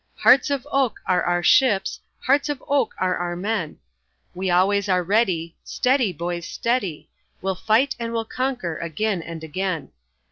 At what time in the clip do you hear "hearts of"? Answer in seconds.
0.15-0.67, 2.21-2.63